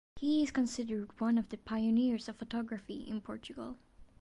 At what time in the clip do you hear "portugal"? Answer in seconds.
3.21-3.77